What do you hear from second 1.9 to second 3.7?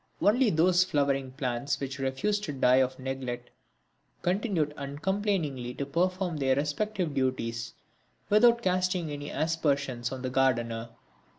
refused to die of neglect